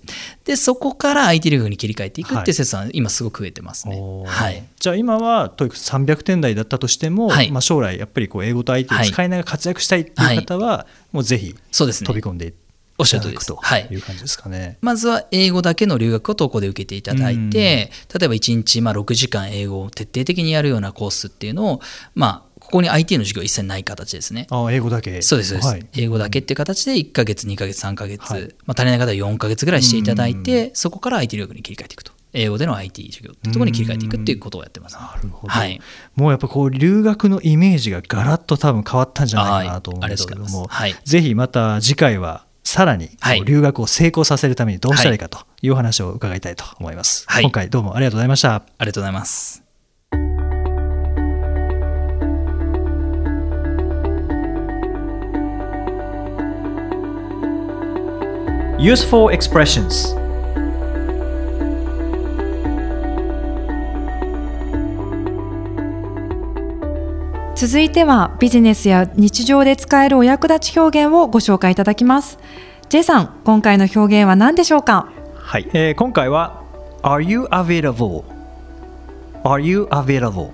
[0.46, 4.00] で、そこから IT 力に切り替えていくはいっていう説は今すごく増えてますね。
[4.26, 4.64] はい。
[4.80, 12.54] じゃあ今は TOEIC300 点台だったとしても、はいまあ、将来やっぱりこう英語と IT を使いながら活躍したいっていう方は、もうぜひそうですね飛び込んでい
[13.00, 14.78] おっしゃると通りですはいいう感じですかね。
[14.82, 21.82] まずは英語だけの留学を投稿で受けていただいて、例えば1日まあ6時間英語を徹底的にやるようなコースっていうのを、
[22.16, 24.46] まあ、ここに IT の授業一切ない形ですね。
[24.52, 25.22] あ英語だけ。
[25.22, 25.88] そうですそうです、はい。
[25.96, 28.42] 英語だけっていう形で1ヶ月2ヶ月3ヶ月、はい。
[28.66, 32.12] まあ、足りない方は4ヶ月ぐらいしていただいて、そこから IT 留学に切り替えていくと。
[32.34, 35.80] 英語での IT 授業ってところに切り替えていくっていうことをやってます、なるほど、はい。
[36.16, 40.96] もうやっぱこう留学のイメージがガラッと多分変わったんじゃないかなと思うんですけども、はい。
[41.06, 43.10] ぜひまた次回はさらに
[43.46, 47.44] 留学を成功させるためにどうしたらいいかというお話を伺いたいと思います、はい。
[47.44, 48.56] 今回どうもありがとうございました。
[48.56, 49.67] ありがとうございます。
[58.80, 60.16] Useful expressions.
[67.56, 72.38] 続いてはビジネスや日常で使えるお役立ち表現をご紹介いただきます。
[72.90, 75.12] J さん今回の表現は何でしょうか？
[75.34, 76.62] はい、えー今回は
[77.02, 78.24] Are you available?
[79.44, 80.52] Are you available?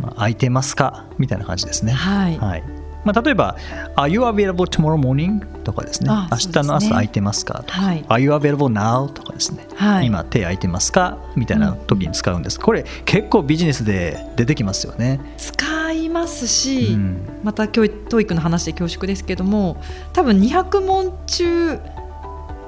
[0.00, 1.04] まあ空いてますか？
[1.18, 1.92] みたいな感じですね。
[1.92, 2.38] はい。
[2.38, 3.56] はいまあ、例えば
[3.96, 5.40] Are you available tomorrow morning?
[5.62, 6.10] とかですね。
[6.10, 7.62] あ明日の朝空いてますか？
[7.66, 9.08] とか、はい Are you available now?
[9.12, 9.66] とかですね。
[9.76, 11.18] はい今手空いてますか？
[11.36, 12.58] みたいな時に使うんです。
[12.60, 15.20] これ結構ビジネスで出てきますよね。
[15.36, 19.80] 使いますし、うんまた教育の話で恐縮ですけども
[20.12, 21.78] 多分200問中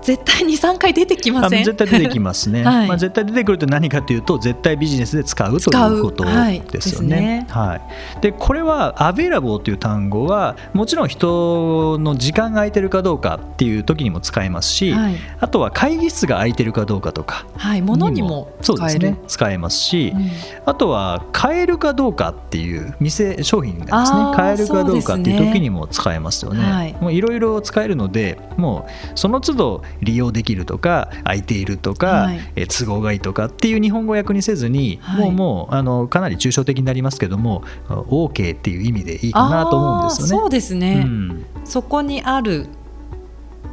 [0.03, 1.65] 絶対23回出てきまあせん。
[1.65, 2.89] 絶対出てきますね、 はい。
[2.89, 7.09] まあ、絶対出てくると何かというと絶対ビジネスで使うと使いううことはいですよね。
[7.09, 7.81] ですねはい、
[8.23, 15.15] でこれは「available」という単語はもちろん人の時間が空いてるかどうかっていう時にも使えますし、はい。
[15.41, 17.83] あとは会議室が空いてるかどうかとかはい。
[17.83, 20.31] 物にも使えるそうですね使えますし、うん。
[20.65, 26.65] あとは買えるかどうかっていう店商品がですね買えるかどうかっていう時にも使えますよね。
[26.65, 26.97] はい。
[27.01, 32.41] もういろいろ使えるのでもうその都度利用できるとか空いているとか、はい。
[32.57, 35.31] えー都合がいいとかっていう日本語訳にせずに、はい。
[35.31, 40.31] もうもうあのかなり抽象的になりますけども OK っていう意味でいいかなと思うんですよね。
[40.31, 41.45] そうですね、うん。
[41.65, 42.69] そこにある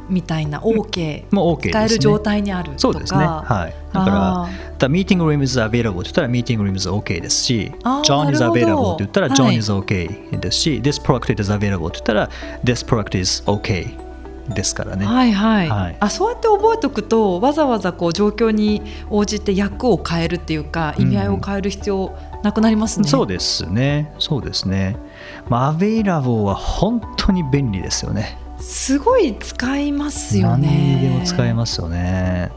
[0.08, 1.70] みたいな OK、もう OK ね。
[1.70, 3.20] 使える状態にあるそうですね。
[3.20, 3.94] はい。
[3.94, 7.72] だからあ、The meeting room is available って言ったら meeting room is OK ですし、
[8.04, 9.36] John is available って言ったらはい。
[9.36, 12.30] John is OK ですし、This product is available って言ったら
[12.64, 14.07] This product is OK
[14.48, 15.06] ですからね。
[15.06, 23.08] はいはい、はいあそうやって覚えておくとわざわざこう状況に応じて訳を変えるっていうか意味合いを変える必要なくなりますね。
[23.08, 24.12] そうですね。
[24.18, 24.96] そうですね。
[25.48, 28.38] まあ、available は本当に便利ですよね。
[28.60, 31.00] すごい使いますよね。
[31.02, 32.50] でも使えますよね。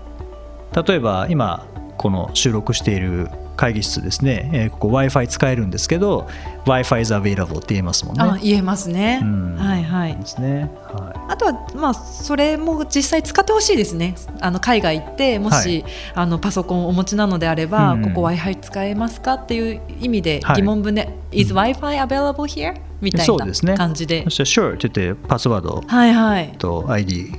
[0.87, 1.65] 例えば今
[1.97, 6.27] この収録している会議室ですね、えーここ Wi-Fi 使えるんですけど
[6.65, 8.23] Wi-Fi is available って言えますもんね。
[8.23, 9.19] あ言えますね。
[9.21, 10.15] うんはいはい。
[10.15, 10.71] ですね。
[10.83, 14.15] はあとはまあそれも実際使ってほしいですね。
[14.41, 22.75] あの海外行ってもし、あのパソコンをお持ちなのであれば、うんここ Wi-Fi 使えますかっていう意味ではい疑問文で、Is Wi-Fi available here?
[23.01, 24.23] みたいそうですねな感じでい。
[24.25, 27.31] そしたら Sure って言ってパスワードはいはいと ID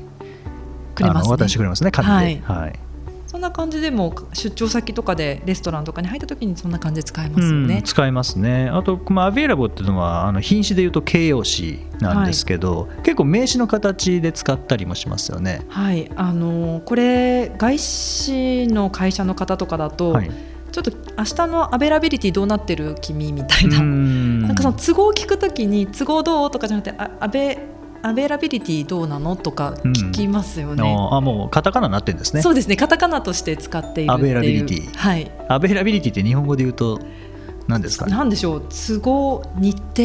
[0.95, 1.37] くれますね。
[1.37, 2.15] 渡してくれますね、紙で。
[2.15, 2.67] はいそん
[3.43, 7.83] な感じでも出張先とかでレストランとかに入った時にそんな感じで使えますようんね。
[7.85, 8.71] 使えますね。
[8.71, 15.63] あと、まあ、available っていうのはあの品詞で言うと形容詞なんですけど、結構名詞の形で使ったりもしますよね。
[15.69, 20.31] はい、あのーこれ外資の会社の方とかだと、はい、
[20.73, 23.85] ちょっと明日の availability どうなってる君みたいな、な
[24.49, 27.59] なんかその都合を聞くときに都合どうとかじゃなくてあアベ
[28.03, 29.37] availability どうなの？
[29.37, 30.83] とか聞きますよね。
[31.13, 32.43] あもうカタカナになってるんですね。
[32.43, 34.13] そうですねカタカナとして使っている。
[34.13, 34.95] availability。
[34.97, 35.31] はい。
[35.49, 37.01] availability って日本語で言うと
[37.69, 38.13] 何ですかね？
[38.13, 38.69] なんでしょう？
[38.69, 40.03] 都合日程？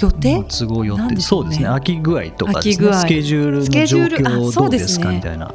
[0.00, 0.44] 予定？
[0.48, 1.42] 都合よって、なんでしょね。
[1.42, 1.66] そううですね。
[1.66, 2.60] 空き具合とかね。
[2.62, 4.84] スケジュールのスケジ状ュールあ況そうでね。
[4.84, 5.52] どうですすかみたいな。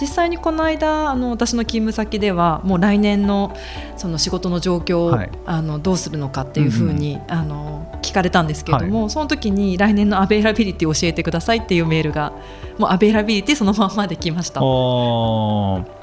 [0.00, 3.56] 実際にこの間あの私の勤務先ではもう来年の
[3.96, 5.30] その仕事の状況を、はい。
[5.44, 7.75] あのどうするのかっていうふうに、あの
[8.06, 12.32] 聞かれたんですけれども、その時に来年の availability を教えてくださいっていうメールが
[12.78, 14.60] もう availability そのまんまできました。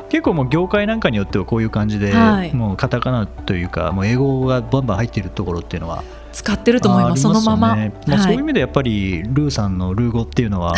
[0.09, 2.53] 結構もう業界なんかによってはこういう感じで、はい。
[2.53, 7.21] もうカタカナというかもう英語がバンバン入っているところっていうのは使ってると思います。
[7.23, 7.57] そのまま。
[7.57, 7.93] まあ、はい。
[8.19, 10.75] そういう意味でやっぱりルーさんのルー語っていうのは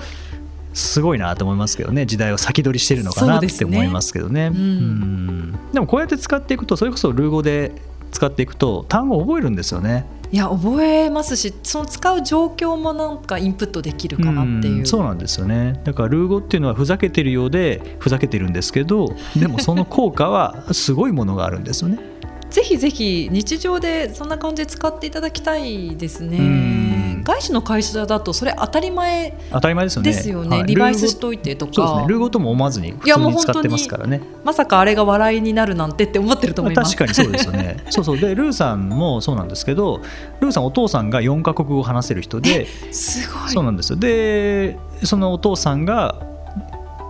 [0.72, 2.06] すごいなと思いますけどね。
[2.06, 4.46] 時代を先取りしてるのかなって思いますけどね。
[4.46, 4.56] うん。
[4.56, 5.58] うん。
[5.72, 7.72] でもこうやって使っていくとそれこそルー語で
[8.12, 14.82] 使っていくと単語を覚えるんですよねいや覚えますしその使う状況もなんかインプットできるかなっていう。
[14.82, 21.98] んそうなんですよねだからルー語っていうのはふざけてるようでふざけてるんですけどでもその効果はすごいものがあるんですよね
[22.48, 27.01] ぜひぜひ日常でそんな感じで使っていただきたいですうんね。
[27.22, 30.12] 外資の会社だとそれ当たり前当たり前ですよね。
[30.12, 30.58] ですよね。
[30.58, 30.66] はい。
[30.66, 32.02] リバイスしといてとそうですね。
[32.02, 34.20] か、ルー語とも思わずに普通に使ってますからね。
[34.44, 36.96] まさかあれが笑いになるなんてって思ってると思います。
[36.96, 37.76] 確かにそうですよね。
[37.90, 38.18] そうそう。
[38.18, 40.00] でルーさんもそうなんですけど
[40.40, 43.50] ルーさんお父さんが4カ国語を話せる人ですごい。
[43.50, 43.96] そうなんですよ。
[43.96, 46.16] でそのお父さんが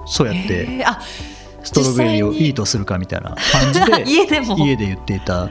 [0.06, 1.00] そうやってへーあ
[1.62, 4.58] ストロベリーをいいとするかみたいな感じで 家でも。
[4.58, 5.50] 家で言っていた、なる。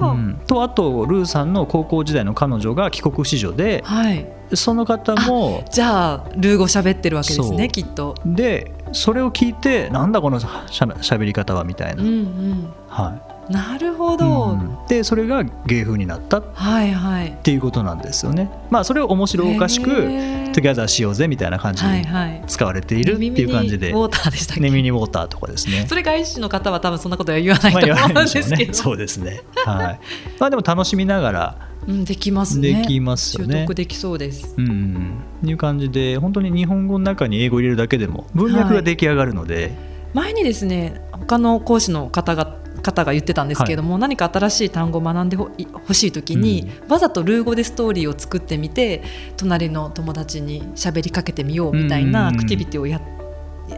[0.00, 4.26] うん、とあとルーさんの高校時代の彼女が帰国子女ではい。
[4.54, 8.14] その方もじゃあルー語喋ってるわけですねきっと。
[8.24, 12.72] でそれを聞いてなんだこのしゃしゃべり方はみたいな、うんうん。
[12.88, 14.52] はいなるほど。
[14.52, 17.32] うんでそれが芸風になったっはいはい。
[17.42, 18.50] ていうことなんですよね。
[18.70, 22.44] まあそれを面白おかしく together しようぜみたいな感じではいはい。
[22.46, 24.60] 使われているっていう感じで、寝耳にウォーターでしたっけ？
[24.62, 25.84] ネミニウォーターとかですね。
[25.86, 28.72] それ外資の方は多分そんなことは言わないと思うんですけど。
[28.72, 29.42] そうですね。
[29.64, 30.00] はい。
[30.38, 39.74] まあでも楽しみながらうん、できますねできますよね習得できそうですうんいう感じで本当に日本語の中に英語を入れるだけでも文脈が出来上がるので、
[40.12, 45.50] 前にですね他の講師の方が方が言ってたんですけれども、何か新しい単語を学んでほ
[45.92, 49.02] しい時に、わざとルー語でストーリーを作ってみて
[49.36, 53.00] 隣の友達に喋りかけてみようみたいなアクティビティをや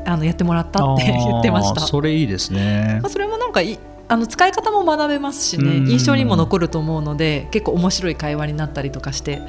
[0.06, 1.80] あのやってもらったって言ってました。
[1.80, 3.00] それいいですね。
[3.02, 3.78] まあ、それもなんかい
[4.08, 5.88] あの使い方も学べますしねうん。
[5.88, 9.40] 印象にも残ると思うので結構面白い会話になったりとかして。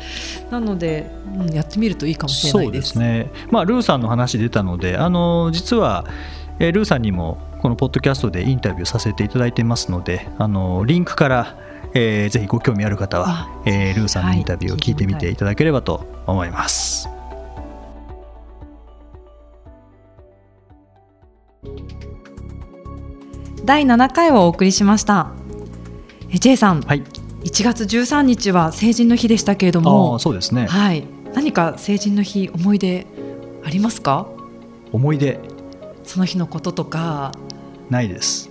[0.51, 6.05] なので、うん、やってみるといいかもしれなそいうでですすね、まあ、ルーさんの話出たのであの実は、
[6.59, 11.57] えールーさんにもこのポッドキャストでインタビューさせていただいてますのであのリンクから、
[11.93, 17.07] えーぜひご興味ある方はあ、えールーさんのインタビューをはい聞いてみていただければと思います。
[23.63, 25.31] 第7回をお送りしました。
[26.31, 27.03] え J さん、はい、
[27.43, 30.65] 1月13日は成人の日でしたけれどあもーそうですね。
[30.65, 31.05] はい、
[31.35, 33.05] 何か成人の日思い出
[33.63, 34.27] ありますか？
[34.91, 35.39] 思い出。
[36.03, 37.31] その日のこととか
[37.91, 38.49] ないです。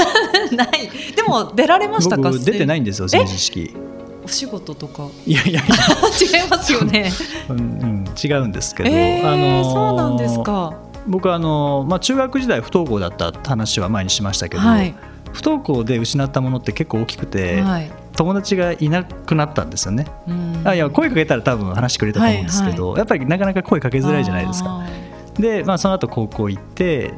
[0.56, 0.90] ない。
[1.14, 2.22] でも出られましたか？
[2.30, 3.76] 僕出てないんですよ成人式。
[4.24, 5.06] お仕事とか？
[5.26, 5.74] いやいやいや、
[6.42, 7.12] 違いますよね。
[7.48, 10.72] うんうん、違うんですけど、えーあのーそうなんですか。
[11.06, 14.94] 僕はあのー、まあ、中学時代不登校だったって話は前にしましたけど、はい。
[15.32, 17.90] 不登校で失ったものって結構大きくて、はい。
[18.16, 20.06] 友達がいなくなったんですよね。
[20.26, 20.62] うん。
[20.64, 24.80] あいや声かけたら多分話してくれたと思うんですけど、やっぱりなかなか声かけづらいじゃないですか。
[24.80, 27.12] あで、まあ、その後高校行って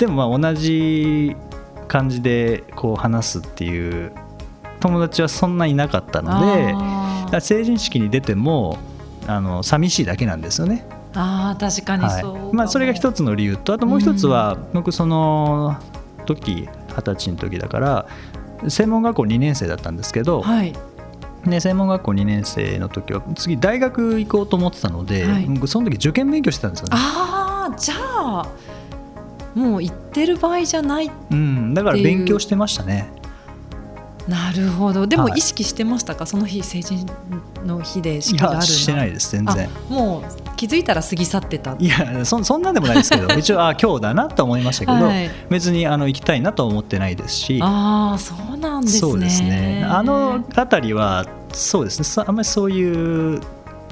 [0.00, 1.36] でもまあ同じ
[1.86, 4.12] 感じでこう話すっていう
[4.80, 6.72] 友達はそんないなかったー。
[7.24, 8.78] ので成人式に出ても
[9.26, 10.86] あの寂しいだけなんですよね。
[11.14, 12.22] あー確かにはい。
[12.22, 15.76] そうかも、まあ、それが一つの理由とあともう一つは、僕その
[16.24, 18.06] 時二十歳の時だから
[18.68, 20.72] 専門学校2年生だったんですけど、はい。
[21.44, 25.44] ね、専門学校2年生の時は次大学行こうと思ってたので、はい。
[25.46, 26.90] 僕その時受験勉強してたんですよね。
[26.94, 28.46] ああじゃあ
[29.54, 33.12] もう行ってる場合じゃないうん、だから勉強してましたね。
[34.28, 35.06] なるほど。
[35.06, 35.38] でもはい。
[35.38, 37.06] 意識してましたか、その日成人
[37.64, 39.68] の日でい式があるしてないです全然。
[39.68, 41.74] あもう気づいたら過ぎ去ってた。
[41.78, 45.30] いやそそんなんでもないですけど 一応あ今日だなと思いましたけど、はい。
[45.48, 47.58] 別にあの行きたいなとは思ってないですし。
[47.62, 49.00] ああそうなんですね。
[49.00, 49.84] そうですね。
[49.88, 52.04] あの辺りはそうですね。
[52.04, 53.40] さあんまりそういう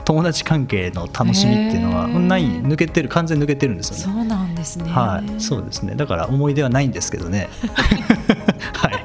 [0.04, 4.47] 友達関係の楽しみっていうのはない抜けてる完全に抜けてるんですよね。
[4.58, 5.94] ですねはい、そうですね。
[5.94, 7.48] だから思い出はないんですけどね。
[8.74, 9.04] はい。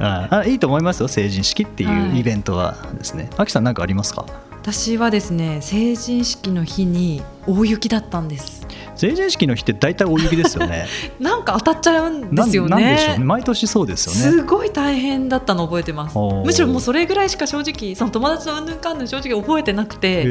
[0.00, 3.30] ああいいと思いますよ成人式っていはいうイベントはですね。
[3.36, 4.26] あきさん何かありますか？
[4.64, 10.86] 私はですね成人式の日に大雪だったんです成人式の日って大体大雪ですよね。
[11.20, 12.76] なんか当たっちゃうんですよね。
[12.76, 14.38] ね毎年そうですよね。
[14.38, 20.22] すごい大変だったの覚えてますむしろもうそれぐらいしか正直その友達のうんぬんかんぬん正直覚えてなくて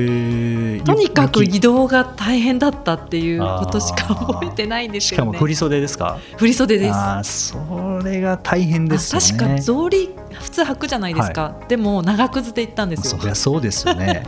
[0.86, 6.18] とにかく雪移動が大変だったっていうことしか覚えてないんですねかも振り袖ですか？
[6.38, 6.92] 振り袖で
[7.24, 9.28] すそれが大変ですよね。
[9.28, 10.10] あ確か草履
[10.54, 13.20] 普通履くじゃないですか、でも長靴で行ったんですよ。
[13.20, 14.24] そりゃそうですよね。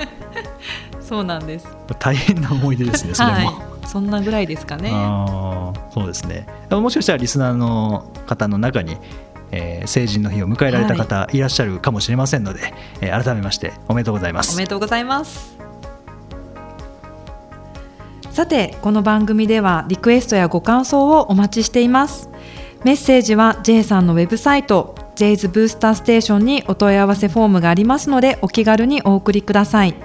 [0.99, 1.67] そうなんです。
[1.99, 3.13] 大変な思い出ですね。
[3.13, 3.36] それも。
[3.36, 3.47] はい
[3.86, 4.89] そんなぐらいですかね。
[5.93, 6.47] そうですね。
[6.71, 8.97] もしかしたらリスナーの方の中に、
[9.51, 11.39] えー成人の日を迎えられた方い。
[11.39, 15.55] らっしゃるかもしれませんので、えー改めましておめでとうございまおすめでとうございます。
[18.32, 22.30] さてこの番組ではリクエストやご感想をお待ちしています。
[22.84, 29.95] メッセージは J さんのウェブサイト J's ブースターステーションにお問い合わせフォームがありますのでお気軽にお送りください。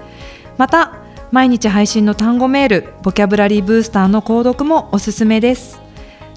[0.57, 0.93] また
[1.31, 5.79] 毎日配信の単語メールボキャブラリーブースターの購読もおすすめです。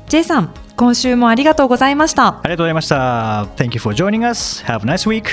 [0.08, 2.28] J さん今週もありがとうございました。
[2.28, 3.46] ありがとうございました。
[3.56, 4.64] Thank you for joining us.
[4.64, 5.24] Have a nice week.